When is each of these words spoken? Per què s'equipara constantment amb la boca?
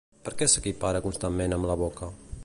Per 0.27 0.31
què 0.37 0.45
s'equipara 0.53 1.03
constantment 1.07 1.53
amb 1.59 1.69
la 1.73 1.77
boca? 1.83 2.11